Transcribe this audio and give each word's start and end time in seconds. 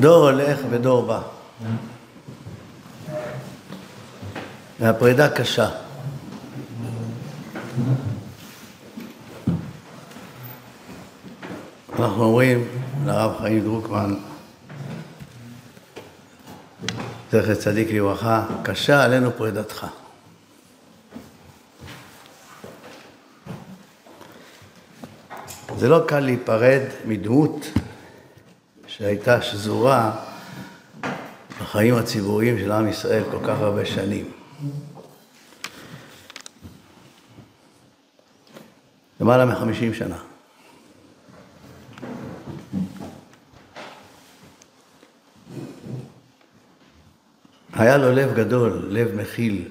דור 0.00 0.30
הולך 0.30 0.58
ודור 0.70 1.06
בא. 1.06 1.20
והפרידה 4.80 5.28
קשה. 5.28 5.68
אנחנו 11.98 12.24
אומרים 12.24 12.68
לרב 13.04 13.38
חיים 13.40 13.60
דרוקמן, 13.60 14.14
זכר 17.32 17.54
צדיק 17.54 17.88
לברכה, 17.90 18.46
קשה 18.62 19.04
עלינו 19.04 19.30
פרידתך. 19.36 19.86
זה 25.78 25.88
לא 25.88 26.04
קל 26.06 26.20
להיפרד 26.20 26.82
מדמות 27.04 27.66
שהייתה 29.00 29.42
שזורה 29.42 30.12
בחיים 31.60 31.94
הציבוריים 31.94 32.58
של 32.58 32.72
עם 32.72 32.88
ישראל 32.88 33.22
כל 33.30 33.38
כך 33.46 33.58
הרבה 33.58 33.84
שנים. 33.86 34.32
למעלה 39.20 39.44
מחמישים 39.44 39.94
שנה. 39.94 40.18
היה 47.72 47.96
לו 47.96 48.12
לב 48.12 48.34
גדול, 48.34 48.86
לב 48.90 49.14
מכיל. 49.14 49.68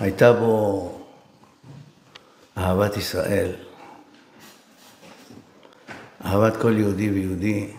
הייתה 0.00 0.32
בו 0.32 1.00
אהבת 2.56 2.96
ישראל, 2.96 3.67
אהבת 6.28 6.56
כל 6.56 6.76
יהודי 6.76 7.10
ויהודי. 7.10 7.70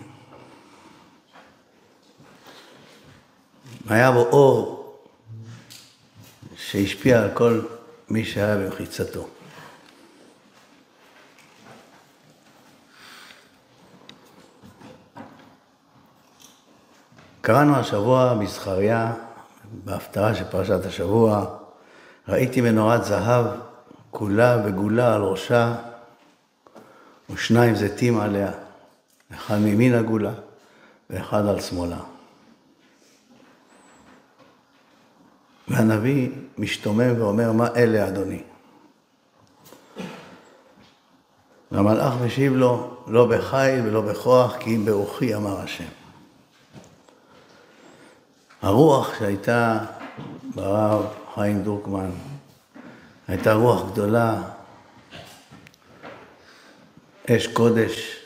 היה 3.89 4.11
בו 4.11 4.19
אור 4.19 4.97
שהשפיע 6.55 7.21
על 7.21 7.29
כל 7.33 7.61
מי 8.09 8.25
שהיה 8.25 8.57
במחיצתו. 8.57 9.27
קראנו 17.41 17.75
השבוע 17.75 18.33
בזכריה, 18.33 19.13
בהפטרה 19.85 20.35
של 20.35 20.43
פרשת 20.43 20.85
השבוע, 20.85 21.45
ראיתי 22.27 22.61
מנורת 22.61 23.05
זהב 23.05 23.45
כולה 24.11 24.57
וגולה 24.65 25.15
על 25.15 25.21
ראשה 25.21 25.75
ושניים 27.39 27.75
זיתים 27.75 28.19
עליה, 28.19 28.51
אחד 29.35 29.57
מימין 29.57 29.95
הגולה 29.95 30.33
ואחד 31.09 31.45
על 31.45 31.61
שמאלה. 31.61 31.99
והנביא 35.67 36.29
משתומם 36.57 37.21
ואומר, 37.21 37.51
מה 37.51 37.67
אלה, 37.75 38.07
אדוני? 38.07 38.43
והמלאך 41.71 42.13
משיב 42.25 42.53
לו, 42.53 42.97
לא 43.07 43.25
בחיל 43.25 43.85
ולא 43.85 44.01
בכוח, 44.01 44.55
כי 44.59 44.75
אם 44.75 44.85
ברוחי 44.85 45.35
אמר 45.35 45.59
השם. 45.59 45.89
הרוח 48.61 49.19
שהייתה 49.19 49.79
ברב 50.55 51.05
חיים 51.35 51.63
דרוקמן 51.63 52.09
הייתה 53.27 53.53
רוח 53.53 53.91
גדולה, 53.91 54.41
אש 57.31 57.47
קודש, 57.47 58.25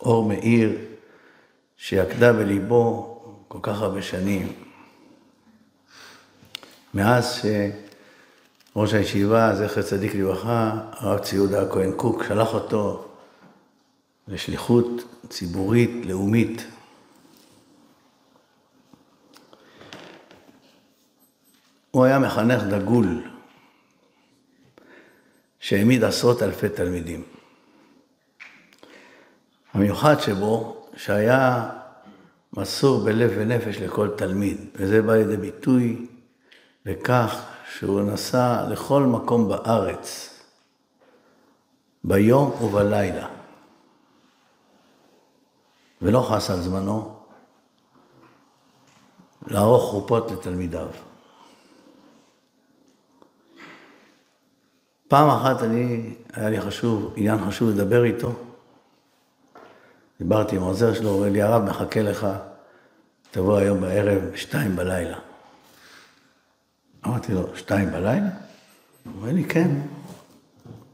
אור 0.00 0.28
מאיר, 0.28 0.78
שיקדה 1.76 2.32
בליבו 2.32 3.14
כל 3.48 3.58
כך 3.62 3.80
הרבה 3.80 4.02
שנים. 4.02 4.52
מאז 6.94 7.42
שראש 8.74 8.94
הישיבה, 8.94 9.54
זכר 9.54 9.82
צדיק 9.82 10.14
לברכה, 10.14 10.72
הרב 10.92 11.18
ציודה 11.18 11.62
הכהן 11.62 11.92
קוק, 11.96 12.24
שלח 12.28 12.54
אותו 12.54 13.08
לשליחות 14.28 14.86
ציבורית, 15.28 15.90
לאומית. 16.06 16.66
הוא 21.90 22.04
היה 22.04 22.18
מחנך 22.18 22.62
דגול, 22.62 23.22
שהעמיד 25.60 26.04
עשרות 26.04 26.42
אלפי 26.42 26.68
תלמידים. 26.68 27.37
המיוחד 29.74 30.20
שבו, 30.20 30.86
שהיה 30.96 31.70
מסור 32.52 33.04
בלב 33.04 33.30
ונפש 33.36 33.76
לכל 33.76 34.08
תלמיד, 34.16 34.58
וזה 34.74 35.02
בא 35.02 35.14
לידי 35.14 35.36
ביטוי 35.36 36.06
בכך 36.84 37.44
שהוא 37.74 38.00
נסע 38.00 38.66
לכל 38.68 39.02
מקום 39.02 39.48
בארץ, 39.48 40.34
ביום 42.04 42.50
ובלילה, 42.62 43.28
ולא 46.02 46.28
חס 46.30 46.50
על 46.50 46.60
זמנו 46.60 47.14
לערוך 49.46 49.90
חופות 49.90 50.30
לתלמידיו. 50.30 50.88
פעם 55.08 55.30
אחת 55.30 55.62
אני, 55.62 56.14
היה 56.32 56.50
לי 56.50 56.60
חשוב, 56.60 57.12
עניין 57.16 57.38
חשוב 57.46 57.70
לדבר 57.70 58.04
איתו. 58.04 58.47
דיברתי 60.18 60.56
עם 60.56 60.62
העוזר 60.62 60.94
שלו, 60.94 61.10
אומר 61.10 61.28
לי, 61.28 61.42
הרב 61.42 61.62
מחכה 61.62 62.02
לך, 62.02 62.26
תבוא 63.30 63.58
היום 63.58 63.80
בערב, 63.80 64.22
שתיים 64.34 64.76
בלילה. 64.76 65.18
אמרתי 67.06 67.32
לו, 67.32 67.56
שתיים 67.56 67.90
בלילה? 67.90 68.28
הוא 69.04 69.12
אומר 69.16 69.32
לי, 69.32 69.44
כן, 69.44 69.70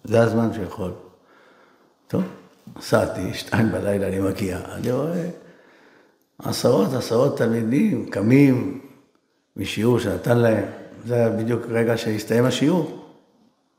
זה 0.05 0.23
הזמן 0.23 0.53
שיכול. 0.55 0.93
טוב, 2.09 2.23
נסעתי, 2.77 3.35
שתיים 3.35 3.73
בלילה 3.73 4.09
אני 4.09 4.21
מגיע, 4.21 4.59
אני 4.73 4.93
רואה 4.93 5.29
עשרות 6.39 6.93
עשרות 6.93 7.39
תלמידים 7.39 8.11
קמים 8.11 8.81
משיעור 9.57 10.01
שנתן 10.01 10.39
להם, 10.39 10.65
זה 11.07 11.15
היה 11.15 11.31
בדיוק 11.31 11.63
רגע 11.69 11.97
שהסתיים 11.97 12.45
השיעור. 12.45 13.01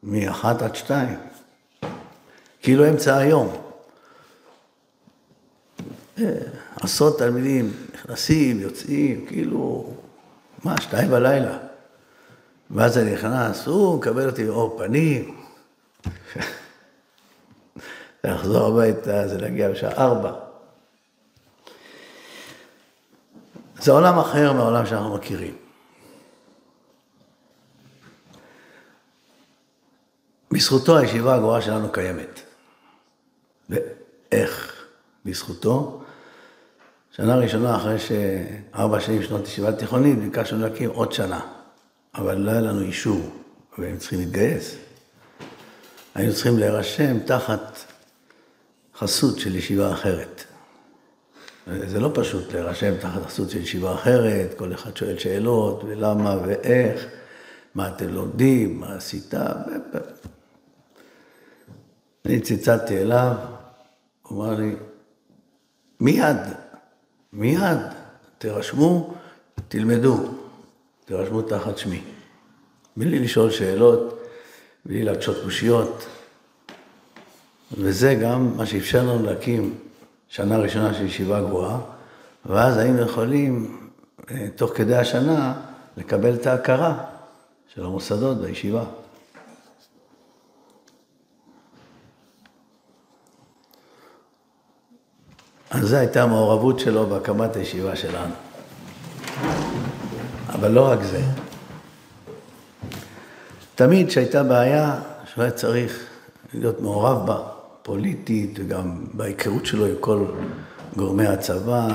מאחת 0.04 0.62
עד 0.62 0.76
שתיים, 0.76 1.18
כאילו 2.62 2.90
אמצע 2.90 3.18
היום. 3.18 3.65
עשרות 6.82 7.20
תלמידים 7.20 7.74
נכנסים, 7.94 8.60
יוצאים, 8.60 9.26
כאילו, 9.26 9.94
מה, 10.64 10.82
שתיים 10.82 11.12
בלילה. 11.12 11.58
ואז 12.72 12.98
אני 12.98 13.14
נכנס, 13.14 13.68
הוא 13.68 13.98
מקבל 13.98 14.30
אותי 14.30 14.46
באור 14.46 14.78
פנים. 14.78 15.38
לחזור 18.24 18.68
הביתה, 18.68 19.28
זה 19.28 19.38
להגיע 19.38 19.72
בשעה 19.72 19.92
ארבע. 19.92 20.34
זה 23.80 23.92
עולם 23.92 24.20
אחר 24.20 24.54
מהעולם 24.54 24.86
שאנחנו 24.86 25.16
מכירים. 25.16 25.56
בזכותו 30.52 30.98
הישיבה 30.98 31.36
הגבוהה 31.36 31.62
שלנו 31.62 31.92
קיימת. 31.92 32.42
ואיך 33.70 34.86
בזכותו? 35.26 36.05
שנה 37.18 37.36
ראשונה 37.36 37.76
אחרי 37.76 37.98
שארבע 38.00 39.00
שנים 39.00 39.24
שנות 39.24 39.48
ישיבה 39.48 39.72
תיכונית, 39.72 40.20
ביקשנו 40.20 40.60
להקים 40.60 40.90
עוד 40.90 41.12
שנה, 41.12 41.40
אבל 42.16 42.38
לא 42.38 42.52
היה 42.52 42.62
לנו 42.62 42.82
אישור, 42.82 43.30
והם 43.78 43.98
צריכים 43.98 44.20
להתגייס. 44.20 44.76
היינו 46.16 46.34
צריכים 46.34 46.60
להירשם 46.60 47.20
תחת 47.20 47.80
חסות 48.98 49.40
של 49.40 49.56
ישיבה 49.56 49.94
אחרת. 49.94 50.44
זה 51.68 52.00
לא 52.00 52.12
פשוט 52.14 52.54
להירשם 52.54 52.94
תחת 53.00 53.26
חסות 53.26 53.50
של 53.50 53.62
ישיבה 53.62 53.94
אחרת, 53.94 54.54
כל 54.58 54.74
אחד 54.74 54.98
שואל 54.98 55.18
שאלות, 55.18 55.84
ולמה 55.84 56.38
ואיך, 56.46 57.06
מה 57.76 57.88
אתם 57.88 58.08
לומדים, 58.08 58.80
מה 58.80 58.96
עשית, 58.96 59.34
אני 62.26 62.40
צלצלתי 62.40 62.98
אליו, 62.98 63.36
הוא 64.22 64.46
אמר 64.46 64.56
לי, 64.56 64.76
מיד, 66.00 66.38
מיד, 67.36 67.78
תירשמו, 68.38 69.14
תלמדו, 69.68 70.18
תירשמו 71.06 71.42
תחת 71.42 71.78
שמי. 71.78 72.02
בלי 72.98 73.20
לשאול 73.20 73.52
שאלות, 73.52 74.20
בלי 74.86 75.04
להקשות 75.04 75.38
קושיות. 75.44 76.06
וזה 77.78 78.16
גם 78.16 78.58
מה 78.58 78.66
שאפשר 78.66 79.04
לנו 79.04 79.26
להקים 79.26 79.78
שנה 80.28 80.58
ראשונה 80.58 80.94
של 80.94 81.06
ישיבה 81.06 81.42
גבוהה, 81.42 81.80
ואז 82.46 82.78
היינו 82.78 83.02
יכולים, 83.02 83.78
אה, 84.32 84.48
תוך 84.56 84.72
כדי 84.76 84.96
השנה, 84.96 85.62
לקבל 85.98 86.34
את 86.34 86.48
ההכרה 86.48 87.04
של 87.74 87.86
המוסדות 87.86 88.42
בישיבה. 88.42 88.84
אז 95.70 95.88
זו 95.88 95.96
הייתה 95.96 96.24
המעורבות 96.24 96.80
שלו 96.80 97.06
בהקמת 97.06 97.56
הישיבה 97.56 97.96
שלנו. 97.96 98.34
אבל 100.50 100.72
לא 100.72 100.88
רק 100.92 101.04
זה. 101.04 101.22
תמיד 103.76 104.08
כשהייתה 104.08 104.44
בעיה 104.44 105.00
שהוא 105.26 105.44
היה 105.44 105.52
צריך 105.52 106.06
להיות 106.54 106.82
מעורב 106.82 107.28
בה, 107.28 107.38
פוליטית, 107.84 108.60
וגם 108.60 109.06
בהיכרות 109.14 109.66
שלו 109.66 109.86
עם 109.86 109.96
כל 110.00 110.26
גורמי 110.98 111.28
הצבא 111.28 111.88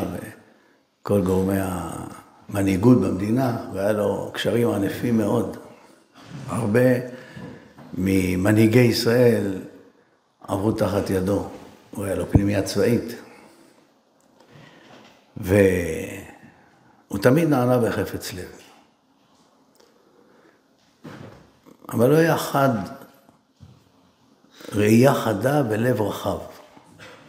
וכל 1.02 1.22
גורמי 1.22 1.58
המנהיגות 1.58 3.00
במדינה, 3.00 3.56
והיה 3.74 3.92
לו 3.92 4.30
קשרים 4.34 4.70
ענפים 4.70 5.18
מאוד. 5.18 5.56
הרבה 6.48 6.90
ממנהיגי 7.94 8.80
ישראל 8.80 9.54
עברו 10.48 10.72
תחת 10.72 11.10
ידו, 11.10 11.46
הוא 11.90 12.04
היה 12.04 12.14
לו 12.14 12.30
פנימייה 12.30 12.62
צבאית. 12.62 13.14
והוא 15.40 17.18
תמיד 17.22 17.48
נענה 17.48 17.78
בחפץ 17.78 18.32
לב. 18.32 18.60
אבל 21.92 22.10
לא 22.10 22.16
היה 22.16 22.38
חד, 22.38 22.68
ראייה 24.72 25.14
חדה 25.14 25.62
ולב 25.70 26.00
רחב. 26.00 26.38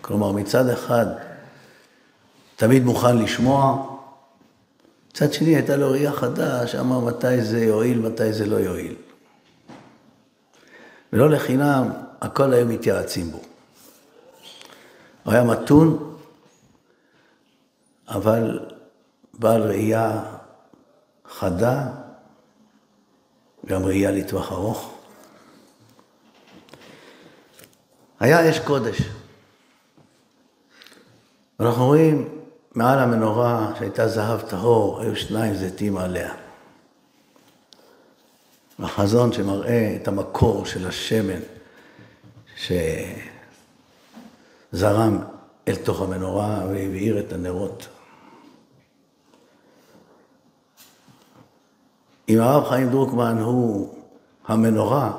כלומר, 0.01 0.31
מצד 0.31 0.69
אחד, 0.69 1.05
תמיד 2.55 2.83
מוכן 2.83 3.17
לשמוע, 3.17 3.87
מצד 5.11 5.33
שני 5.33 5.55
הייתה 5.55 5.75
לו 5.75 5.91
ראייה 5.91 6.11
חדה 6.11 6.67
שאמר 6.67 6.99
מתי 6.99 7.41
זה 7.41 7.59
יועיל, 7.59 7.99
מתי 7.99 8.33
זה 8.33 8.45
לא 8.45 8.55
יועיל. 8.55 8.95
ולא 11.13 11.29
לחינם, 11.29 11.89
הכל 12.21 12.53
היו 12.53 12.65
מתייעצים 12.65 13.31
בו. 13.31 13.41
הוא 15.23 15.33
היה 15.33 15.43
מתון, 15.43 16.10
אבל 18.11 18.59
בעל 19.33 19.61
ראייה 19.61 20.23
חדה, 21.29 21.87
גם 23.65 23.85
ראייה 23.85 24.11
לטווח 24.11 24.51
ארוך. 24.51 24.93
היה 28.19 28.49
אש 28.49 28.59
קודש. 28.59 29.01
אנחנו 31.59 31.85
רואים 31.85 32.29
מעל 32.75 32.99
המנורה 32.99 33.73
שהייתה 33.77 34.07
זהב 34.07 34.41
טהור, 34.41 35.01
היו 35.01 35.15
שניים 35.15 35.55
זיתים 35.55 35.97
עליה. 35.97 36.33
החזון 38.79 39.33
שמראה 39.33 39.97
את 40.01 40.07
המקור 40.07 40.65
של 40.65 40.87
השמן 40.87 41.39
שזרם 44.71 45.19
אל 45.67 45.75
תוך 45.75 46.01
המנורה 46.01 46.65
והבעיר 46.67 47.19
את 47.19 47.33
הנרות. 47.33 47.87
אם 52.31 52.41
הרב 52.41 52.69
חיים 52.69 52.89
דרוקמן 52.89 53.37
הוא 53.37 53.93
המנורה, 54.47 55.11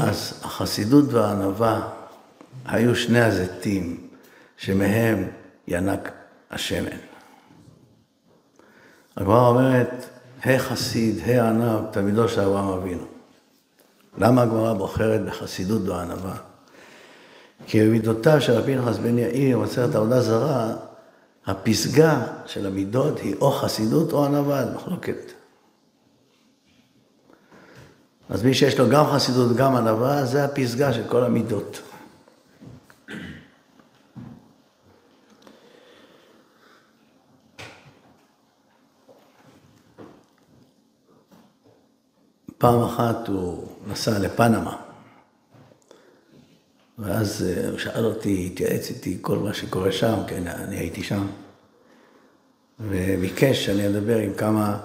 אז 0.00 0.40
החסידות 0.42 1.12
והענווה 1.12 1.88
היו 2.64 2.96
שני 2.96 3.20
הזיתים 3.20 4.06
שמהם 4.56 5.28
ינק 5.68 6.10
השמן. 6.50 6.96
הגמרא 9.16 9.48
אומרת, 9.48 10.08
ה' 10.44 10.58
חסיד, 10.58 11.18
ה' 11.28 11.48
ענב, 11.48 11.90
תלמידו 11.90 12.28
של 12.28 12.40
אברהם 12.40 12.68
אבינו. 12.68 13.04
למה 14.18 14.42
הגמרא 14.42 14.72
בוחרת 14.72 15.24
בחסידות 15.24 15.88
וענווה? 15.88 16.34
כי 17.66 17.80
במידותיו 17.86 18.40
של 18.40 18.52
רבי 18.52 18.76
פנחס 18.76 18.98
בן 18.98 19.18
יאיר, 19.18 19.58
במסכת 19.58 19.94
עבודה 19.94 20.20
זרה, 20.20 20.74
הפסגה 21.46 22.22
של 22.46 22.66
המידות 22.66 23.18
היא 23.18 23.34
או 23.40 23.50
חסידות 23.50 24.12
או 24.12 24.24
ענווה, 24.24 24.64
מחלוקת. 24.74 25.39
אז 28.30 28.42
מי 28.42 28.54
שיש 28.54 28.78
לו 28.78 28.88
גם 28.88 29.06
חסידות 29.06 29.50
וגם 29.50 29.76
ענווה, 29.76 30.24
זה 30.24 30.44
הפסגה 30.44 30.92
של 30.92 31.02
כל 31.08 31.24
המידות. 31.24 31.80
פעם 42.58 42.82
אחת 42.82 43.28
הוא 43.28 43.68
נסע 43.86 44.18
לפנמה, 44.18 44.76
ואז 46.98 47.44
אה, 47.48 47.68
הוא 47.68 47.78
שאל 47.78 48.04
אותי, 48.04 48.50
התייעץ 48.52 48.90
איתי 48.90 49.18
כל 49.20 49.38
מה 49.38 49.54
שקורה 49.54 49.92
שם, 49.92 50.16
כן, 50.26 50.46
אני 50.46 50.76
הייתי 50.76 51.02
שם, 51.02 51.26
וביקש 52.80 53.64
שאני 53.64 53.86
אדבר 53.86 54.16
עם 54.16 54.34
כמה 54.34 54.78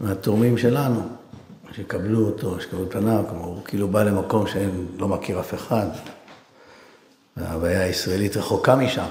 מהתורמים 0.00 0.58
שלנו, 0.58 1.00
שיקבלו 1.72 2.26
אותו, 2.26 2.60
שיקבלו 2.60 2.84
את 2.84 2.92
פניו, 2.92 3.24
כלומר, 3.28 3.44
הוא 3.44 3.64
כאילו 3.64 3.88
בא 3.88 4.02
למקום 4.02 4.46
שלא 4.46 5.08
מכיר 5.08 5.40
אף 5.40 5.54
אחד, 5.54 5.86
וההוויה 7.36 7.82
הישראלית 7.82 8.36
רחוקה 8.36 8.76
משם. 8.76 9.06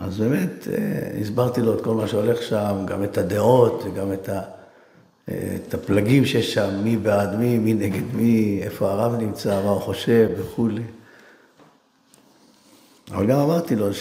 אז 0.00 0.18
באמת 0.18 0.68
אה, 0.68 1.20
הסברתי 1.20 1.60
לו 1.60 1.74
את 1.74 1.84
כל 1.84 1.94
מה 1.94 2.08
שהולך 2.08 2.42
שם, 2.42 2.76
גם 2.86 3.04
את 3.04 3.18
הדעות 3.18 3.82
וגם 3.84 4.12
את 4.12 4.28
ה... 4.28 4.40
את 5.30 5.74
הפלגים 5.74 6.24
שיש 6.24 6.54
שם, 6.54 6.80
מי 6.84 6.96
בעד 6.96 7.34
מי, 7.38 7.58
מי 7.58 7.74
נגד 7.74 8.14
מי, 8.14 8.60
איפה 8.62 8.90
הרב 8.90 9.14
נמצא, 9.14 9.62
מה 9.64 9.70
הוא 9.70 9.80
חושב 9.80 10.28
וכולי. 10.38 10.82
אבל 13.10 13.26
גם 13.26 13.38
אמרתי 13.38 13.76
לו 13.76 13.94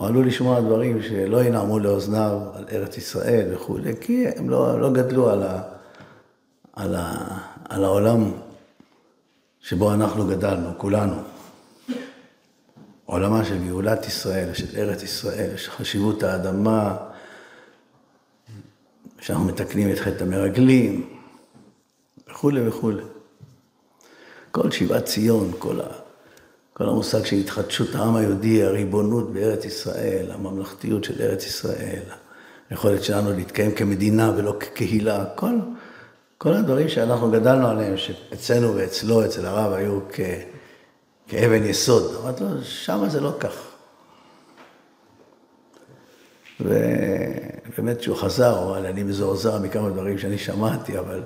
שהוא 0.00 0.08
עלול 0.08 0.26
לשמוע 0.26 0.60
דברים 0.60 1.02
שלא 1.02 1.44
ינעמו 1.44 1.78
לאוזניו 1.78 2.40
על 2.54 2.64
ארץ 2.72 2.96
ישראל 2.96 3.54
וכולי, 3.54 3.92
כי 4.00 4.28
הם 4.28 4.50
לא, 4.50 4.80
לא 4.80 4.92
גדלו 4.92 5.30
על, 5.30 5.42
ה, 5.42 5.62
על, 6.72 6.94
ה, 6.94 7.38
על 7.68 7.84
העולם 7.84 8.30
שבו 9.60 9.94
אנחנו 9.94 10.26
גדלנו, 10.26 10.70
כולנו. 10.76 11.14
עולמה 13.04 13.44
של 13.44 13.68
גאולת 13.68 14.06
ישראל, 14.06 14.54
של 14.54 14.76
ארץ 14.76 15.02
ישראל, 15.02 15.56
של 15.56 15.70
חשיבות 15.70 16.22
האדמה, 16.22 16.96
שאנחנו 19.20 19.44
מתקנים 19.44 19.90
את 19.90 19.98
חטא 19.98 20.24
המרגלים, 20.24 21.18
וכולי 22.30 22.68
וכולי. 22.68 23.02
כל 24.50 24.70
שיבת 24.70 25.04
ציון, 25.04 25.52
כל, 25.58 25.80
ה, 25.80 25.84
כל 26.80 26.88
המושג 26.88 27.24
של 27.24 27.36
התחדשות 27.36 27.94
העם 27.94 28.16
היהודי, 28.16 28.62
הריבונות 28.62 29.32
בארץ 29.32 29.64
ישראל, 29.64 30.30
הממלכתיות 30.30 31.04
של 31.04 31.22
ארץ 31.22 31.46
ישראל, 31.46 32.02
היכולת 32.70 33.04
שלנו 33.04 33.32
להתקיים 33.32 33.72
כמדינה 33.72 34.32
ולא 34.36 34.56
כקהילה, 34.60 35.24
כל, 35.34 35.58
כל 36.38 36.52
הדברים 36.52 36.88
שאנחנו 36.88 37.30
גדלנו 37.30 37.68
עליהם, 37.68 37.96
שאצלנו 37.96 38.74
ואצלו, 38.74 39.24
אצל 39.24 39.46
הרב, 39.46 39.72
היו 39.72 40.00
כ, 40.12 40.20
כאבן 41.28 41.64
יסוד. 41.64 42.16
אמרתי 42.22 42.44
לו, 42.44 42.64
שמה 42.64 43.08
זה 43.08 43.20
לא 43.20 43.32
כך. 43.40 43.54
ובאמת 46.60 47.98
כשהוא 47.98 48.16
חזר, 48.16 48.58
הוא 48.58 48.76
אמר 48.76 48.88
אני 48.88 49.02
מזועזע 49.02 49.58
מכמה 49.58 49.90
דברים 49.90 50.18
שאני 50.18 50.38
שמעתי, 50.38 50.98
אבל 50.98 51.22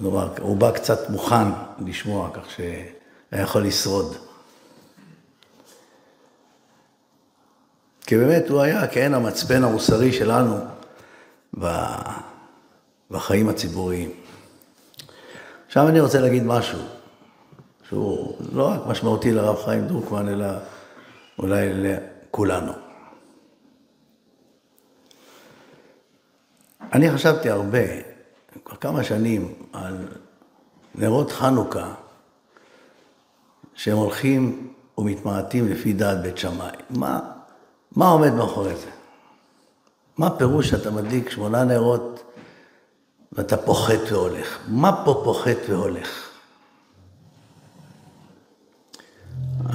כלומר, 0.00 0.28
הוא 0.40 0.56
בא 0.56 0.70
קצת 0.70 1.10
מוכן 1.10 1.48
לשמוע, 1.86 2.30
כך 2.34 2.50
שהיה 2.50 3.42
יכול 3.42 3.62
לשרוד. 3.62 4.25
כי 8.06 8.16
באמת 8.16 8.48
הוא 8.48 8.60
היה 8.60 8.88
כעין 8.88 9.14
המצפן 9.14 9.64
המוסרי 9.64 10.12
שלנו 10.12 10.56
בחיים 13.10 13.48
הציבוריים. 13.48 14.10
עכשיו 15.66 15.88
אני 15.88 16.00
רוצה 16.00 16.20
להגיד 16.20 16.42
משהו, 16.42 16.78
שהוא 17.88 18.36
לא 18.52 18.68
רק 18.68 18.80
משמעותי 18.86 19.32
לרב 19.32 19.56
חיים 19.64 19.86
דרוקמן, 19.86 20.28
אלא 20.28 20.46
אולי 21.38 21.68
לכולנו. 21.72 22.72
אני 26.92 27.10
חשבתי 27.10 27.50
הרבה, 27.50 27.78
כבר 28.64 28.76
כמה 28.76 29.04
שנים, 29.04 29.54
על 29.72 30.08
נרות 30.94 31.30
חנוכה, 31.30 31.94
שהם 33.74 33.96
הולכים 33.96 34.72
ומתמעטים 34.98 35.68
לפי 35.68 35.92
דעת 35.92 36.22
בית 36.22 36.38
שמאי. 36.38 36.76
מה, 36.90 37.35
מה 37.96 38.08
עומד 38.08 38.32
מאחורי 38.32 38.76
זה? 38.76 38.90
מה 40.18 40.38
פירוש 40.38 40.68
שאתה 40.68 40.90
מדליק 40.90 41.30
שמונה 41.30 41.64
נרות 41.64 42.22
ואתה 43.32 43.56
פוחת 43.56 43.98
והולך? 44.10 44.58
מה 44.68 45.04
פה 45.04 45.20
פוחת 45.24 45.56
והולך? 45.68 46.30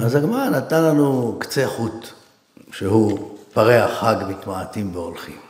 אז 0.04 0.14
הגמרא 0.14 0.48
נתן 0.48 0.82
לנו 0.82 1.36
קצה 1.40 1.66
חוט, 1.66 2.08
שהוא 2.72 3.38
פרי 3.52 3.78
החג 3.78 4.16
מתמעטים 4.28 4.94
והולכים. 4.94 5.40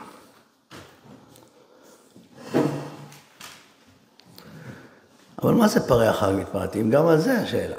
אבל 5.43 5.55
מה 5.55 5.69
זה 5.69 5.89
פרי 5.89 6.09
החג 6.09 6.33
מתפרטים? 6.37 6.91
גם 6.91 7.07
על 7.07 7.19
זה 7.19 7.39
השאלה. 7.39 7.77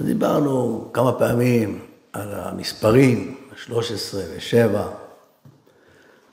דיברנו 0.00 0.88
כמה 0.92 1.12
פעמים 1.12 1.87
על 2.12 2.34
המספרים, 2.34 3.36
13 3.64 4.22
ו-7, 4.22 4.78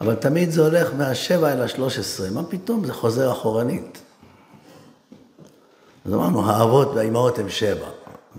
אבל 0.01 0.15
תמיד 0.15 0.51
זה 0.51 0.61
הולך 0.61 0.93
מה-7 0.97 1.33
אל 1.33 1.61
ה-13, 1.61 2.33
מה 2.33 2.43
פתאום 2.43 2.85
זה 2.85 2.93
חוזר 2.93 3.31
אחורנית. 3.31 4.01
אז 6.05 6.13
אמרנו, 6.13 6.49
האבות 6.49 6.87
והאימהות 6.87 7.39
הם 7.39 7.49
7, 7.49 7.87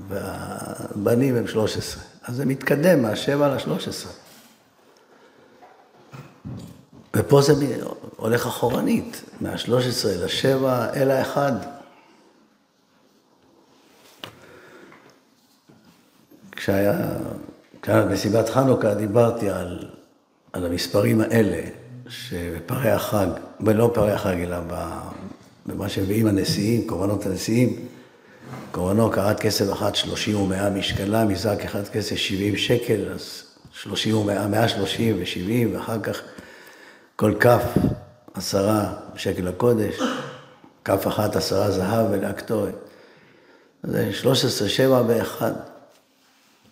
והבנים 0.09 1.37
הם 1.37 1.47
13, 1.47 2.03
אז 2.25 2.37
זה 2.37 2.45
מתקדם 2.45 3.03
מה-7 3.03 3.31
ל-13. 3.39 4.09
ופה 7.17 7.43
זה 7.43 7.53
הולך 8.17 8.47
אחורנית, 8.47 9.23
מה-13 9.41 9.69
ל-7 10.07 10.67
אל 10.97 11.11
האחד. 11.11 11.76
כשהיה, 16.67 16.95
כשהיה 17.83 18.05
מסיבת 18.05 18.49
חנוכה 18.49 18.95
דיברתי 18.95 19.51
על, 19.51 19.85
על 20.53 20.67
המספרים 20.67 21.21
האלה, 21.21 21.61
שבפרי 22.09 22.91
החג, 22.91 23.27
ולא 23.61 23.91
פרי 23.95 24.13
החג, 24.13 24.37
אלא 24.41 24.57
במה 25.67 25.89
שמביאים 25.89 26.27
הנשיאים, 26.27 26.87
קורבנות 26.87 27.27
הנשיאים, 27.27 27.77
קורבנו 28.71 29.11
קרת 29.11 29.41
כסף 29.41 29.73
אחת 29.73 29.95
שלושים 29.95 30.41
ומאה 30.41 30.71
משקלה, 30.71 31.25
מזרק 31.25 31.65
אחד 31.65 31.89
כסף 31.89 32.17
שבעים 32.17 32.57
שקל, 32.57 33.13
אז 33.15 33.43
שלושים 33.73 34.17
ומאה, 34.17 34.47
מאה 34.47 34.69
שלושים 34.69 35.17
ושבעים, 35.19 35.75
ואחר 35.75 36.01
כך 36.01 36.21
כל 37.17 37.35
כף 37.41 37.63
עשרה 38.35 38.93
שקל 39.15 39.49
הקודש, 39.49 40.01
כף 40.85 41.07
אחת 41.07 41.37
עשרה 41.37 41.71
זהב 41.71 42.07
ולהקטורת. 42.11 42.75
זה 43.83 44.13
שלוש 44.13 44.45
עשרה, 44.45 44.69
שבע 44.69 45.03
ואחד. 45.07 45.53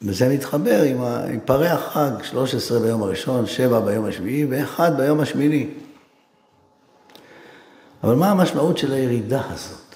וזה 0.02 0.28
מתחבר 0.28 0.82
עם, 0.82 1.02
ה... 1.02 1.24
עם 1.24 1.40
פרי 1.44 1.68
החג, 1.68 2.10
13 2.22 2.80
ביום 2.80 3.02
הראשון, 3.02 3.46
7 3.46 3.80
ביום 3.80 4.04
השביעי 4.04 4.46
ו-1 4.50 4.90
ביום 4.96 5.20
השמיני. 5.20 5.68
אבל 8.04 8.14
מה 8.14 8.30
המשמעות 8.30 8.78
של 8.78 8.92
הירידה 8.92 9.42
הזאת? 9.50 9.94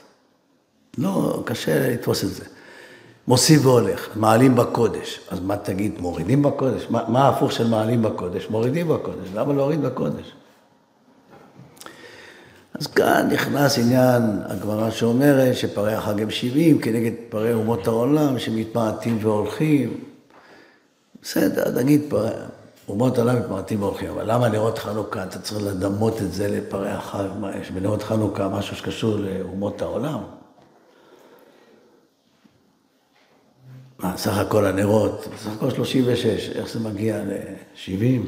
לא, 0.99 1.43
קשה 1.47 1.91
לתפוס 1.91 2.25
את 2.25 2.29
זה. 2.29 2.45
מוסיף 3.29 3.67
והולך, 3.67 4.09
מעלים 4.17 4.55
בקודש. 4.55 5.21
אז 5.31 5.41
מה 5.41 5.57
תגיד, 5.57 6.01
מורידים 6.01 6.43
בקודש? 6.43 6.87
מה, 6.91 7.05
מה 7.09 7.25
ההפוך 7.25 7.53
של 7.53 7.69
מעלים 7.69 8.03
בקודש? 8.03 8.47
מורידים 8.51 8.89
בקודש. 8.89 9.29
למה 9.35 9.53
להוריד 9.53 9.83
בקודש? 9.83 10.33
אז 12.81 12.87
כאן 12.87 13.29
נכנס 13.33 13.79
עניין 13.79 14.23
הגמרא 14.45 14.91
שאומרת 14.91 15.57
שפרי 15.57 15.95
החג 15.95 16.23
הם 16.23 16.31
70 16.31 16.79
כנגד 16.79 17.13
פרי 17.29 17.55
אומות 17.55 17.87
העולם 17.87 18.39
שמתמעטים 18.39 19.19
והולכים. 19.21 20.05
בסדר, 21.23 21.71
נגיד 21.83 22.03
פרי, 22.09 22.31
אומות 22.89 23.19
העולם 23.19 23.39
מתמעטים 23.39 23.83
והולכים, 23.83 24.11
אבל 24.11 24.33
למה 24.33 24.49
נרות 24.49 24.79
חנוכה? 24.79 25.23
אתה 25.23 25.39
צריך 25.39 25.63
לדמות 25.63 26.23
את 26.23 26.33
זה 26.33 26.49
לפרי 26.49 26.91
החג, 26.91 27.29
מה 27.41 27.57
יש 27.57 27.71
בנרות 27.71 28.03
חנוכה 28.03 28.49
משהו 28.49 28.77
שקשור 28.77 29.17
לאומות 29.17 29.83
העולם? 29.83 30.19
מה, 33.99 34.17
סך 34.17 34.39
הכל 34.39 34.67
הנרות, 34.67 35.29
סך 35.37 35.53
הכל 35.57 35.71
36, 35.71 36.51
איך 36.51 36.69
זה 36.69 36.81
מגיע 36.81 37.25
ל-70? 37.25 38.27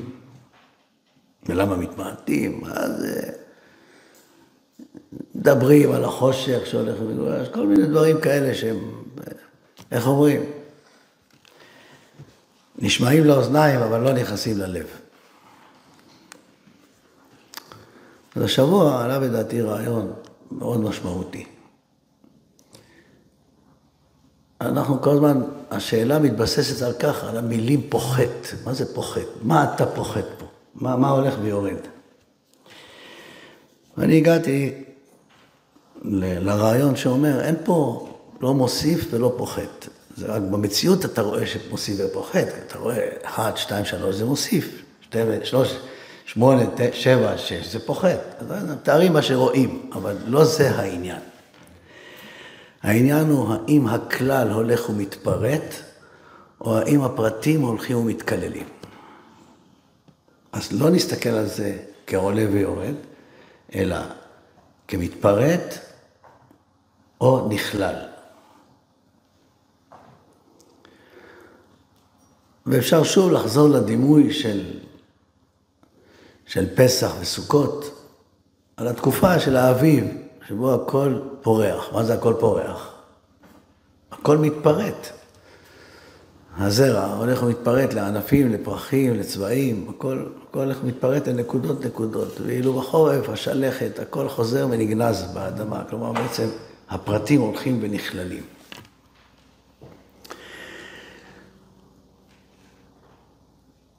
ולמה 1.46 1.76
מתמעטים? 1.76 2.60
מה 2.60 2.88
זה... 2.88 3.39
מדברים 5.34 5.92
על 5.92 6.04
החושך 6.04 6.66
שהולך 6.66 7.00
ומתגורש, 7.00 7.48
כל 7.48 7.66
מיני 7.66 7.86
דברים 7.86 8.20
כאלה 8.20 8.54
שהם, 8.54 8.78
איך 9.92 10.06
אומרים? 10.06 10.42
נשמעים 12.78 13.24
לאוזניים, 13.24 13.80
אבל 13.80 14.00
לא 14.00 14.12
נכנסים 14.12 14.58
ללב. 14.58 14.86
אז 18.36 18.42
השבוע 18.42 19.04
עלה 19.04 19.20
בדעתי 19.20 19.62
רעיון 19.62 20.12
מאוד 20.52 20.80
משמעותי. 20.80 21.46
אנחנו 24.60 25.02
כל 25.02 25.10
הזמן, 25.10 25.40
השאלה 25.70 26.18
מתבססת 26.18 26.82
על 26.82 26.92
כך, 26.92 27.24
על 27.24 27.36
המילים 27.36 27.82
פוחת. 27.88 28.54
מה 28.64 28.74
זה 28.74 28.94
פוחת? 28.94 29.26
מה 29.42 29.74
אתה 29.74 29.86
פוחת 29.86 30.24
פה? 30.38 30.46
מה, 30.74 30.96
מה 30.96 31.10
הולך 31.10 31.34
ויורד? 31.42 31.80
ואני 33.96 34.16
הגעתי 34.16 34.84
לרעיון 36.04 36.96
שאומר, 36.96 37.40
אין 37.40 37.54
פה 37.64 38.08
לא 38.40 38.54
מוסיף 38.54 39.06
ולא 39.10 39.34
פוחת. 39.36 39.88
זה 40.16 40.26
רק 40.26 40.42
במציאות 40.42 41.04
אתה 41.04 41.22
רואה 41.22 41.46
שמוסיף 41.46 42.00
ופוחת, 42.04 42.46
אתה 42.66 42.78
רואה 42.78 43.08
1, 43.22 43.56
2, 43.56 43.84
3 43.84 44.16
זה 44.16 44.24
מוסיף, 44.24 44.82
3, 45.44 45.76
8, 46.26 46.62
7, 46.92 47.38
6 47.38 47.72
זה 47.72 47.86
פוחת. 47.86 48.42
תארים 48.82 49.12
מה 49.12 49.22
שרואים, 49.22 49.90
אבל 49.92 50.16
לא 50.26 50.44
זה 50.44 50.70
העניין. 50.70 51.20
העניין 52.82 53.26
הוא 53.26 53.54
האם 53.54 53.86
הכלל 53.86 54.50
הולך 54.50 54.90
ומתפרט, 54.90 55.74
או 56.60 56.78
האם 56.78 57.02
הפרטים 57.02 57.60
הולכים 57.60 57.96
ומתקללים. 57.96 58.66
אז 60.52 60.72
לא 60.72 60.90
נסתכל 60.90 61.28
על 61.28 61.46
זה 61.46 61.76
כעולה 62.06 62.46
ויורד, 62.52 62.94
אלא 63.74 63.96
כמתפרט 64.88 65.89
או 67.20 67.48
נכלל. 67.48 67.94
ואפשר 72.66 73.02
שוב 73.02 73.32
לחזור 73.32 73.68
לדימוי 73.68 74.32
של, 74.32 74.64
של 76.46 76.74
פסח 76.74 77.12
וסוכות, 77.20 78.04
על 78.76 78.88
התקופה 78.88 79.38
של 79.38 79.56
האביב, 79.56 80.04
שבו 80.48 80.74
הכל 80.74 81.20
פורח. 81.42 81.92
מה 81.92 82.04
זה 82.04 82.14
הכל 82.14 82.34
פורח? 82.40 82.94
הכל 84.12 84.38
מתפרט. 84.38 85.08
הזרע 86.56 87.14
הולך 87.14 87.42
ומתפרט 87.42 87.94
לענפים, 87.94 88.52
לפרחים, 88.52 89.14
לצבעים, 89.14 89.90
הכל, 89.90 90.26
הכל 90.48 90.58
הולך 90.58 90.78
ומתפרט 90.82 91.28
לנקודות 91.28 91.84
נקודות. 91.84 92.40
ואילו 92.40 92.72
בחורף, 92.72 93.28
השלכת, 93.28 93.98
הכל 93.98 94.28
חוזר 94.28 94.66
ונגנז 94.70 95.22
באדמה. 95.34 95.84
כלומר, 95.90 96.12
בעצם 96.12 96.48
הפרטים 96.90 97.40
הולכים 97.40 97.78
ונכללים. 97.82 98.42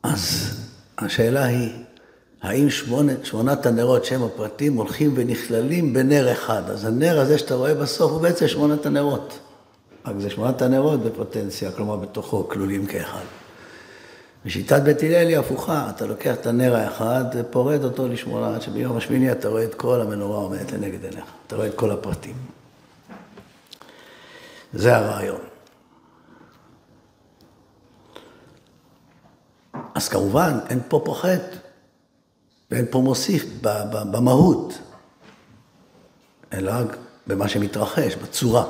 אז 0.03 0.51
השאלה 0.98 1.45
היא, 1.45 1.71
האם 2.41 2.69
שמונת, 2.69 3.25
שמונת 3.25 3.65
הנרות 3.65 4.05
שהם 4.05 4.24
הפרטים 4.24 4.74
הולכים 4.74 5.12
ונכללים 5.15 5.93
בנר 5.93 6.31
אחד? 6.31 6.69
אז 6.69 6.86
הנר 6.86 7.19
הזה 7.19 7.38
שאתה 7.38 7.55
רואה 7.55 7.74
בסוף 7.74 8.12
הוא 8.12 8.21
בעצם 8.21 8.48
שמונת 8.48 8.86
הנרות. 8.86 9.39
רק 10.05 10.15
זה 10.19 10.29
שמונת 10.29 10.62
הנרות 10.62 11.03
בפוטנציה, 11.03 11.71
כלומר 11.71 11.95
בתוכו 11.95 12.50
כלולים 12.50 12.86
כאחד. 12.86 13.24
בשיטת 14.45 14.81
בית 14.81 15.03
הלל 15.03 15.27
היא 15.27 15.38
הפוכה, 15.38 15.89
אתה 15.89 16.05
לוקח 16.05 16.36
את 16.36 16.45
הנר 16.45 16.75
האחד 16.75 17.25
ופורד 17.36 17.83
אותו 17.83 18.07
לשמונה, 18.07 18.55
עד 18.55 18.62
שביום 18.62 18.98
השמיני 18.98 19.31
אתה 19.31 19.48
רואה 19.48 19.63
את 19.63 19.75
כל 19.75 20.01
המנורה 20.01 20.38
עומדת 20.38 20.71
לנגד 20.71 21.03
עיניך, 21.03 21.25
אתה 21.48 21.55
רואה 21.55 21.67
את 21.67 21.75
כל 21.75 21.91
הפרטים. 21.91 22.61
זה 24.73 24.95
הרעיון. 24.95 25.41
אז 29.95 30.09
כמובן, 30.09 30.59
אין 30.69 30.79
פה 30.87 31.01
פוחת 31.05 31.41
ואין 32.71 32.85
פה 32.89 32.99
מוסיף 32.99 33.45
במהות, 34.11 34.73
אלא 36.53 36.73
במה 37.27 37.49
שמתרחש, 37.49 38.15
בצורה. 38.15 38.65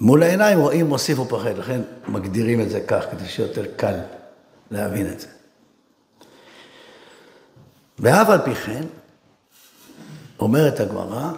מול 0.00 0.22
העיניים 0.22 0.58
רואים 0.58 0.86
מוסיף 0.86 1.18
ופוחת, 1.18 1.58
לכן 1.58 1.80
מגדירים 2.08 2.60
את 2.60 2.70
זה 2.70 2.80
כך, 2.86 3.04
כדי 3.10 3.28
שיותר 3.28 3.64
קל 3.76 4.00
להבין 4.70 5.12
את 5.12 5.20
זה. 5.20 5.28
ואף 7.98 8.28
על 8.28 8.38
פי 8.44 8.54
כן, 8.54 8.82
אומרת 10.38 10.80
הגמרא, 10.80 11.32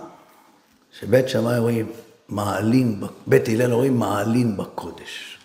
שבית 0.93 1.29
שמאי 1.29 1.59
רואים 1.59 1.93
מעלין, 2.33 3.03
בית 3.27 3.49
הלל 3.49 3.73
רואים 3.73 3.99
מעלין 3.99 4.57
בקודש. 4.57 5.39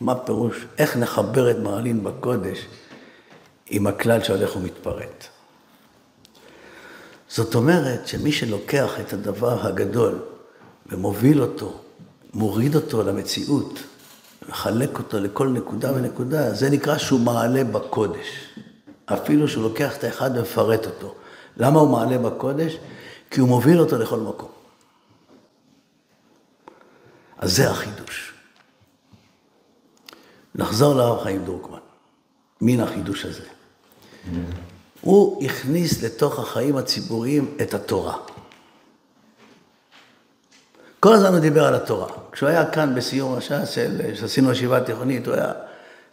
מה 0.00 0.14
פירוש, 0.14 0.66
איך 0.78 0.96
נחבר 0.96 1.50
את 1.50 1.56
מעלין 1.56 2.04
בקודש 2.04 2.58
עם 3.70 3.86
הכלל 3.86 4.22
שהולך 4.22 4.56
ומתפרט. 4.56 5.24
זאת 7.28 7.54
אומרת 7.54 8.06
שמי 8.06 8.32
שלוקח 8.32 9.00
את 9.00 9.12
הדבר 9.12 9.66
הגדול 9.66 10.18
ומוביל 10.86 11.42
אותו, 11.42 11.80
מוריד 12.34 12.74
אותו 12.74 13.02
למציאות, 13.02 13.78
מחלק 14.48 14.98
אותו 14.98 15.18
לכל 15.18 15.48
נקודה 15.48 15.92
ונקודה, 15.94 16.54
זה 16.54 16.70
נקרא 16.70 16.98
שהוא 16.98 17.20
מעלה 17.20 17.64
בקודש. 17.64 18.26
אפילו 19.06 19.48
שהוא 19.48 19.62
לוקח 19.62 19.96
את 19.96 20.04
האחד 20.04 20.30
ומפרט 20.36 20.86
אותו. 20.86 21.14
למה 21.56 21.80
הוא 21.80 21.90
מעלה 21.90 22.18
בקודש? 22.18 22.76
כי 23.30 23.40
הוא 23.40 23.48
מוביל 23.48 23.80
אותו 23.80 23.98
לכל 23.98 24.20
מקום. 24.20 24.59
אז 27.40 27.56
זה 27.56 27.70
החידוש. 27.70 28.32
נחזור 30.54 30.94
לרב 30.94 31.22
חיים 31.22 31.44
דרוקמן, 31.44 31.78
מן 32.60 32.80
החידוש 32.80 33.24
הזה. 33.24 33.44
הוא 35.00 35.44
הכניס 35.44 36.02
לתוך 36.02 36.38
החיים 36.38 36.76
הציבוריים 36.76 37.56
את 37.62 37.74
התורה. 37.74 38.16
כל 41.00 41.14
הזמן 41.14 41.28
הוא 41.28 41.38
דיבר 41.38 41.64
על 41.64 41.74
התורה. 41.74 42.08
כשהוא 42.32 42.48
היה 42.48 42.70
כאן 42.70 42.94
בסיום 42.94 43.34
השעה 43.38 43.66
של, 43.66 44.14
שעשינו 44.14 44.52
ישיבה 44.52 44.84
תיכונית, 44.84 45.26
הוא 45.26 45.34
היה 45.34 45.52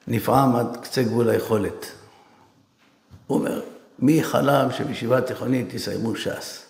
נפעם 0.07 0.55
עד 0.55 0.77
קצה 0.81 1.03
גבול 1.03 1.29
היכולת. 1.29 1.85
הוא 3.27 3.37
אומר, 3.37 3.61
מי 3.99 4.23
חלם 4.23 4.71
שבישיבה 4.71 5.21
תיכונית 5.21 5.73
יסיימו 5.73 6.15
ש"ס? 6.15 6.66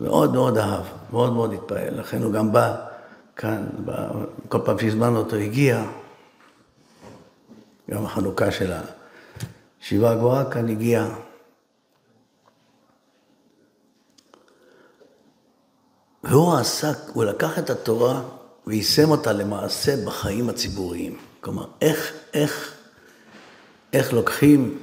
מאוד 0.00 0.32
מאוד 0.32 0.58
אהב, 0.58 0.84
מאוד 1.10 1.32
מאוד 1.32 1.52
התפעל, 1.52 2.00
לכן 2.00 2.22
הוא 2.22 2.32
גם 2.32 2.52
בא 2.52 2.76
כאן, 3.36 3.66
בא, 3.84 4.08
כל 4.48 4.58
פעם 4.64 4.78
שהזמנו 4.78 5.18
אותו 5.18 5.36
הגיע, 5.36 5.84
גם 7.90 8.04
החנוכה 8.04 8.50
של 8.50 8.72
הישיבה 9.80 10.10
הגבוהה 10.10 10.50
כאן 10.50 10.68
הגיע. 10.68 11.08
והוא 16.24 16.54
עסק, 16.54 16.98
הוא 17.12 17.24
לקח 17.24 17.58
את 17.58 17.70
התורה 17.70 18.22
ויישם 18.66 19.10
אותה 19.10 19.32
למעשה 19.32 20.06
בחיים 20.06 20.48
הציבוריים. 20.48 21.18
כלומר, 21.40 21.66
איך, 21.80 22.12
איך, 22.34 22.74
איך 23.92 24.12
לוקחים 24.12 24.78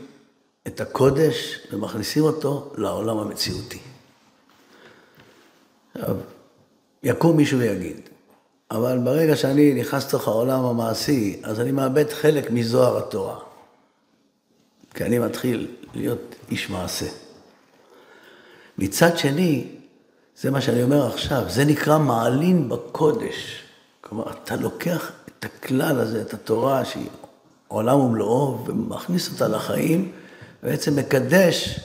את 0.67 0.81
הקודש 0.81 1.67
ומכניסים 1.71 2.23
אותו 2.23 2.73
לעולם 2.77 3.17
המציאותי. 3.17 3.94
יקום 7.03 7.37
מישהו 7.37 7.59
ויגיד, 7.59 8.01
אבל 8.71 8.99
ברגע 9.03 9.35
שאני 9.35 9.73
נכנס 9.73 10.07
לתוך 10.07 10.27
העולם 10.27 10.65
המעשי, 10.65 11.39
אז 11.43 11.59
אני 11.59 11.71
מאבד 11.71 12.09
חלק 12.09 12.51
מזוהר 12.51 12.97
התורה. 12.97 13.39
כי 14.93 15.03
אני 15.03 15.19
מתחיל 15.19 15.67
להיות 15.93 16.35
איש 16.51 16.69
מעשה. 16.69 17.05
מצד 18.77 19.17
שני, 19.17 19.67
זה 20.37 20.51
מה 20.51 20.61
שאני 20.61 20.83
אומר 20.83 21.07
עכשיו, 21.07 21.43
זה 21.49 21.65
נקרא 21.65 21.97
מעלין 21.97 22.69
בקודש. 22.69 23.63
כלומר, 24.01 24.31
אתה 24.31 24.55
לוקח 24.55 25.11
את 25.27 25.45
הכלל 25.45 25.99
הזה, 25.99 26.21
את 26.21 26.33
התורה, 26.33 26.85
שהיא 26.85 27.07
עולם 27.67 27.99
ומלואו, 27.99 28.65
ומכניס 28.67 29.31
אותה 29.31 29.47
לחיים, 29.47 30.11
ובעצם 30.63 30.95
מקדש 30.95 31.79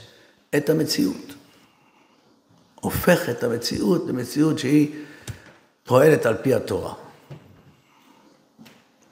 את 0.57 0.71
המציאות. 0.71 1.35
הופך 2.81 3.29
את 3.29 3.45
המציאות 3.45 4.07
למציאות 4.09 4.59
שהיא 4.59 4.95
פועלת 5.85 6.27
על 6.27 6.37
פי 6.43 6.55
התורה. 6.55 6.95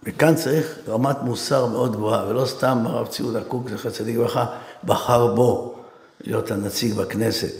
וכאן 0.02 0.34
צריך 0.34 0.78
רמת 0.88 1.16
מוסר 1.22 1.66
מאוד 1.66 1.92
גבוהה, 1.92 2.28
ולא 2.28 2.46
סתם 2.46 2.78
הרב 2.86 3.06
ציודה 3.06 3.44
קוק, 3.44 3.68
זכר 3.70 3.90
צדיק 3.90 4.16
לברכה, 4.16 4.46
בחר 4.84 5.34
בו 5.34 5.78
להיות 6.20 6.50
הנציג 6.50 6.94
בכנסת, 6.94 7.52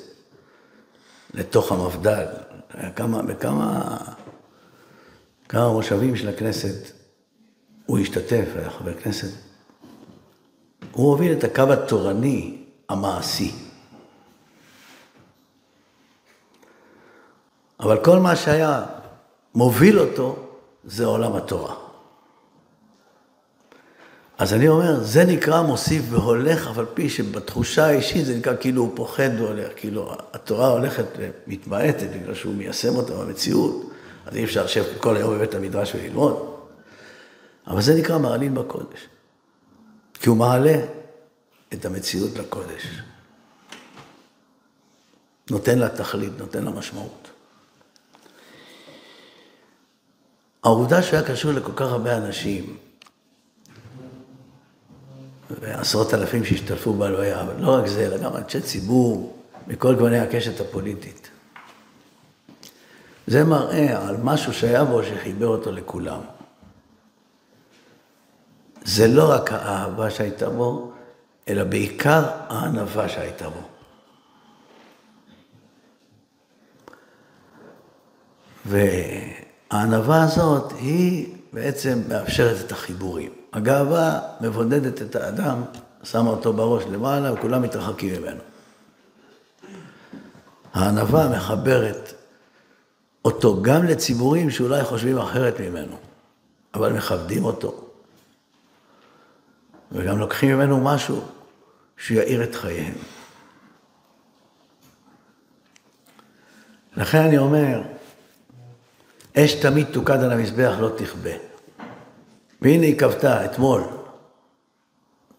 לתוך 1.35 1.73
המפד"ל. 1.73 2.27
כמה, 2.97 3.23
בכמה 3.23 3.97
כמה 5.49 5.73
מושבים 5.73 6.17
של 6.17 6.29
הכנסת 6.29 6.93
הוא 7.87 7.99
השתתף, 7.99 8.47
היה 8.55 8.71
חבר 8.71 8.95
כנסת. 8.95 9.31
הוא 10.93 11.11
הוביל 11.11 11.33
את 11.33 11.45
הקו 11.45 11.73
התורני 11.73 12.59
המעשי. 12.89 13.68
אבל 17.81 18.05
כל 18.05 18.19
מה 18.19 18.37
שהיה 18.37 18.83
מוביל 19.55 19.99
אותו 20.01 20.37
זה 20.85 21.05
עולם 21.05 21.37
התורה. 21.37 21.75
אז 24.39 24.55
אני 24.55 24.69
אומר, 24.69 25.05
זה 25.05 25.25
נקרא 25.25 25.63
מוסיף 25.63 26.03
והולך, 26.11 26.67
אבל 26.67 26.87
פי 26.95 27.11
שבתחושה 27.11 27.87
האישית 27.87 28.27
זה 28.27 28.37
נקרא 28.37 28.53
כאילו 28.61 28.83
הוא 28.83 28.93
פוחד 28.95 29.31
והולך, 29.39 29.69
כאילו 29.77 30.15
התורה 30.33 30.69
הולכת 30.69 31.05
ומתמעטת 31.19 32.07
בגלל 32.17 32.35
שהוא 32.35 32.55
מיישם 32.55 32.97
אותה 32.97 33.15
במציאות, 33.15 33.91
אז 34.27 34.37
אי 34.37 34.45
אפשר 34.45 34.65
לשבת 34.65 35.01
כל 35.01 35.17
היום 35.17 35.35
בבית 35.35 35.55
המדרש 35.55 35.95
וללמוד. 35.95 36.55
אבל 37.67 37.81
זה 37.81 37.95
נקרא 37.95 38.19
מעלין 38.19 38.55
בקודש, 38.55 39.09
כי 40.15 40.29
הוא 40.29 40.37
מעלה 40.37 40.75
את 41.73 41.85
המציאות 41.85 42.39
לקודש. 42.39 43.03
נותן 45.51 45.79
לה 45.79 45.89
תכלית, 45.89 46.33
נותן 46.39 46.65
לה 46.65 46.71
משמעות. 46.71 47.28
העובדה 50.69 51.03
שהיה 51.03 51.23
קשור 51.23 51.53
לכל 51.53 51.73
כך 51.77 51.87
הרבה 51.87 52.17
אנשים, 52.17 52.77
ועשרות 55.61 56.15
אלפים 56.15 56.45
שהשתתפו 56.45 56.93
בהלוויה, 56.93 57.41
אבל 57.41 57.55
לא 57.59 57.75
רק 57.75 57.87
זה, 57.87 58.07
אלא 58.07 58.19
גם 58.19 58.37
אנשי 58.37 58.61
ציבור 58.61 59.37
מכל 59.67 59.95
גווני 59.95 60.19
הקשת 60.19 60.61
הפוליטית. 60.61 61.31
זה 63.27 63.45
מראה 63.45 64.09
על 64.09 64.17
משהו 64.23 64.53
שהיה 64.53 64.85
בו 64.85 65.03
שחיבר 65.03 65.47
אותו 65.47 65.73
לכולם. 65.73 66.21
זה 68.85 69.09
לא 69.09 69.31
רק 69.31 69.53
האהבה 69.53 70.11
שהייתה 70.11 70.51
בו, 70.51 70.93
אלא 71.49 71.65
בעיקר 71.65 72.23
הענווה 72.49 73.09
שהייתה 73.09 73.49
בו. 73.49 73.61
והענווה 79.71 80.23
הזאת 80.23 80.73
היא 80.73 81.35
בעצם 81.53 82.03
מאפשרת 82.09 82.67
את 82.67 82.73
החיבורים. 82.73 83.31
הגאווה 83.53 84.21
מבודדת 84.41 85.03
את 85.03 85.17
האדם, 85.17 85.63
שמה 86.03 86.31
אותו 86.31 86.53
בראש 86.53 86.85
למעלה 86.85 87.33
וכולם 87.33 87.63
מתרחקים 87.63 88.23
ממנו. 88.23 88.41
הענווה 90.75 91.29
מחברת 91.29 92.13
אותו 93.25 93.63
גם 93.63 93.85
לציבורים 93.85 94.51
שאולי 94.51 94.85
חושבים 94.85 95.19
אחרת 95.19 95.61
ממנו, 95.61 95.97
אבל 96.75 96.93
מכבדים 96.93 97.45
אותו. 97.45 97.85
וגם 99.93 100.19
לוקחים 100.19 100.57
ממנו 100.57 100.81
משהו 100.81 101.25
שיאיר 101.97 102.45
את 102.45 102.55
חייהם. 102.55 102.95
לכן 106.97 107.19
אני 107.19 107.39
אומר, 107.39 107.83
אש 109.39 109.55
תמיד 109.55 109.87
תוקד 109.93 110.21
על 110.21 110.33
המזבח, 110.33 110.75
לא 110.81 110.89
תכבה. 110.97 111.31
והנה 112.63 112.87
היא 112.87 112.99
כבתה 112.99 113.45
אתמול. 113.45 113.83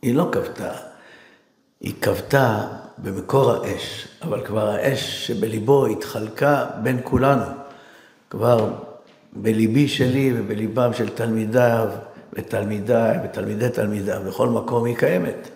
היא 0.02 0.16
לא 0.16 0.30
כבתה, 0.32 0.72
היא 1.82 1.94
כבתה 2.02 2.68
במקור 2.98 3.52
האש, 3.52 4.08
אבל 4.22 4.46
כבר 4.46 4.70
האש 4.70 5.28
שבליבו 5.28 5.86
התחלקה 5.86 6.66
בין 6.84 7.00
כולנו. 7.04 7.46
כבר 8.30 8.74
בליבי 9.34 9.88
שלי 9.88 10.34
ובליבם 10.36 10.94
של 10.94 11.10
תלמידיו 11.10 11.90
ותלמידיי 12.34 13.18
ותלמידי 13.24 13.70
תלמידיו, 13.70 14.22
בכל 14.28 14.50
מקום 14.50 14.86
היא 14.86 14.98
קיימת. 14.98 15.50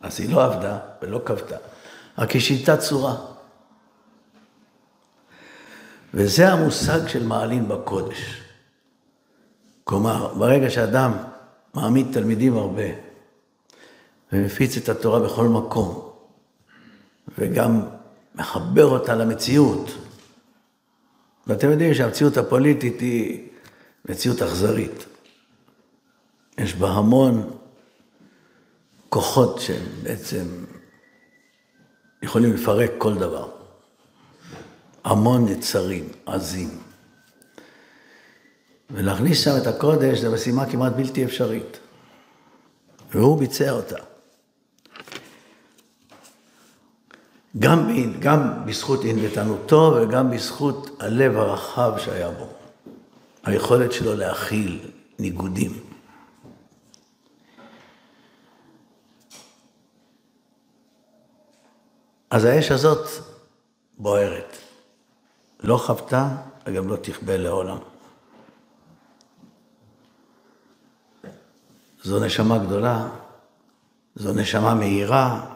אז 0.00 0.20
היא 0.20 0.34
לא 0.34 0.44
עבדה 0.44 0.78
ולא 1.02 1.20
כבתה, 1.24 1.56
רק 2.18 2.30
היא 2.30 2.42
שינתה 2.42 2.76
צורה. 2.76 3.31
וזה 6.14 6.52
המושג 6.52 7.08
של 7.08 7.26
מעלין 7.26 7.68
בקודש. 7.68 8.42
כלומר, 9.84 10.34
ברגע 10.34 10.70
שאדם 10.70 11.12
מעמיד 11.74 12.06
תלמידים 12.12 12.56
הרבה 12.56 12.82
ומפיץ 14.32 14.76
את 14.76 14.88
התורה 14.88 15.20
בכל 15.20 15.48
מקום, 15.48 16.12
וגם 17.38 17.80
מחבר 18.34 18.84
אותה 18.84 19.14
למציאות, 19.14 19.90
ואתם 21.46 21.70
יודעים 21.70 21.94
שהמציאות 21.94 22.36
הפוליטית 22.36 23.00
היא 23.00 23.48
מציאות 24.08 24.42
אכזרית. 24.42 25.04
יש 26.58 26.74
בה 26.74 26.90
המון 26.90 27.50
כוחות 29.08 29.60
שהם 29.60 29.84
בעצם 30.02 30.44
יכולים 32.22 32.52
לפרק 32.52 32.90
כל 32.98 33.14
דבר. 33.14 33.61
המון 35.04 35.48
יצרים 35.48 36.08
עזים. 36.26 36.78
ולהכניס 38.90 39.44
שם 39.44 39.50
את 39.62 39.66
הקודש 39.66 40.18
זו 40.18 40.32
משימה 40.32 40.70
כמעט 40.70 40.92
בלתי 40.92 41.24
אפשרית. 41.24 41.78
והוא 43.10 43.38
ביצע 43.38 43.70
אותה. 43.70 43.96
גם, 47.58 47.90
גם 48.18 48.66
בזכות 48.66 49.00
ענוותנותו 49.04 49.96
וגם 50.00 50.30
בזכות 50.30 50.96
הלב 51.00 51.36
הרחב 51.36 51.92
שהיה 51.98 52.30
בו. 52.30 52.48
היכולת 53.44 53.92
שלו 53.92 54.14
להכיל 54.14 54.90
ניגודים. 55.18 55.80
אז 62.30 62.44
האש 62.44 62.70
הזאת 62.70 63.08
בוערת. 63.98 64.56
לא 65.62 65.76
חוותה 65.76 66.28
וגם 66.66 66.88
לא 66.88 66.96
תכבה 66.96 67.36
לעולם. 67.36 67.78
זו 72.02 72.24
נשמה 72.24 72.58
גדולה, 72.58 73.08
זו 74.14 74.32
נשמה 74.32 74.74
מהירה, 74.74 75.46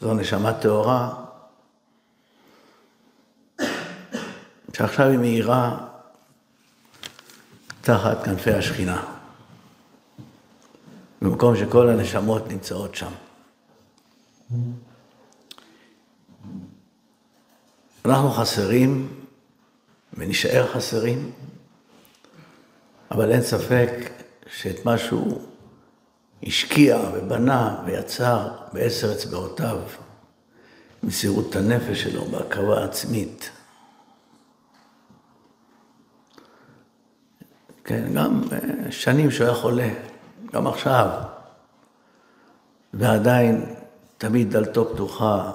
זו 0.00 0.14
נשמה 0.14 0.52
טהורה, 0.52 1.14
שעכשיו 4.72 5.06
היא 5.06 5.18
מהירה 5.18 5.86
תחת 7.80 8.24
כנפי 8.24 8.52
השכינה, 8.52 9.02
במקום 11.22 11.56
שכל 11.56 11.88
הנשמות 11.88 12.48
נמצאות 12.48 12.94
שם. 12.94 13.12
אנחנו 18.04 18.30
חסרים 18.30 19.15
ונשאר 20.16 20.66
חסרים, 20.72 21.32
אבל 23.10 23.32
אין 23.32 23.42
ספק 23.42 23.90
שאת 24.46 24.84
מה 24.84 24.98
שהוא 24.98 25.40
השקיע 26.42 26.98
ובנה 27.14 27.82
ויצר 27.86 28.48
בעשר 28.72 29.12
אצבעותיו, 29.12 29.78
מסירות 31.02 31.56
הנפש 31.56 32.02
שלו, 32.02 32.24
בהקרבה 32.24 32.84
עצמית. 32.84 33.50
כן, 37.84 38.12
גם 38.14 38.42
אה, 38.52 38.92
שנים 38.92 39.30
שהוא 39.30 39.46
היה 39.46 39.56
חולה, 39.56 39.88
גם 40.52 40.66
עכשיו, 40.66 41.08
ועדיין 42.94 43.74
תמיד 44.18 44.50
דלתו 44.50 44.94
פתוחה 44.94 45.52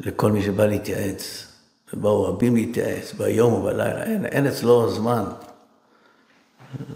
לכל 0.00 0.32
מי 0.32 0.42
שבא 0.42 0.66
להתייעץ, 0.66 1.52
ובאו 1.92 2.24
רבים 2.24 2.56
להתייעץ, 2.56 3.12
ביום 3.12 3.52
ובלילה, 3.52 4.02
אין, 4.02 4.26
אין 4.26 4.46
אצלו 4.46 4.90
זמן, 4.90 5.24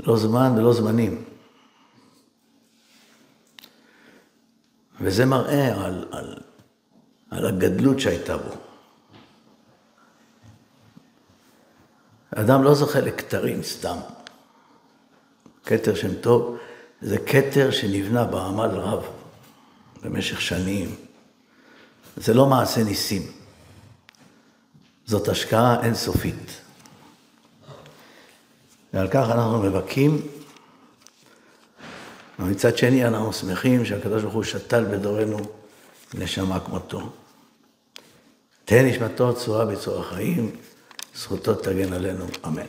לא 0.07 0.17
זמן 0.17 0.55
ולא 0.57 0.73
זמנים. 0.73 1.25
וזה 5.01 5.27
מראה 5.27 5.85
על, 5.85 6.05
על, 6.11 6.37
על 7.31 7.47
הגדלות 7.47 8.01
שהייתה 8.01 8.37
בו. 8.37 8.51
האדם 12.33 12.63
לא 12.63 12.75
זוכה 12.75 13.01
לכתרים 13.01 13.63
סתם. 13.63 13.97
כתר 15.65 15.95
שם 15.95 16.15
טוב 16.15 16.57
זה 17.01 17.19
כתר 17.19 17.71
שנבנה 17.71 18.25
בעמל 18.25 18.71
רב 18.71 19.05
במשך 20.03 20.41
שנים. 20.41 20.95
זה 22.17 22.35
לא 22.35 22.47
מעשה 22.47 22.85
ניסים, 22.85 23.23
זאת 25.11 25.29
השקעה 25.29 25.85
אינסופית. 25.85 26.61
ועל 28.95 29.09
כך 29.11 29.27
אנחנו 29.31 29.63
מבכים, 29.63 30.23
ומצד 32.39 32.77
שני 32.79 33.07
אנחנו 33.07 33.33
שמחים 33.33 33.85
שהקדוש 33.85 34.23
ברוך 34.23 34.35
הוא 34.35 34.43
שתל 34.43 34.85
בדורנו 34.85 35.39
נשמה 36.15 36.61
כמותו. 36.61 37.13
תהא 38.65 38.83
נשמתו 38.83 39.35
צורה 39.35 39.65
בצורה 39.65 40.05
חיים, 40.05 40.57
זכותו 41.15 41.55
תגן 41.55 41.93
עלינו, 41.93 42.27
אמן. 42.47 42.67